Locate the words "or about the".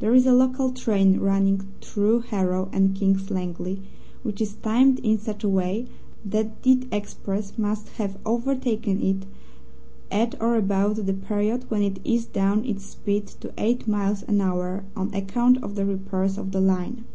10.38-11.14